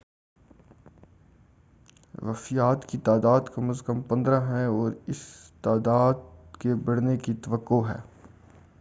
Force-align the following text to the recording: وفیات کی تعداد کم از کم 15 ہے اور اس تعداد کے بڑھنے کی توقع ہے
وفیات 2.21 2.85
کی 2.85 2.97
تعداد 2.97 3.41
کم 3.55 3.69
از 3.69 3.81
کم 3.81 4.01
15 4.09 4.41
ہے 4.47 4.65
اور 4.65 4.91
اس 5.07 5.17
تعداد 5.61 6.13
کے 6.59 6.75
بڑھنے 6.75 7.17
کی 7.17 7.33
توقع 7.33 7.81
ہے 7.89 7.99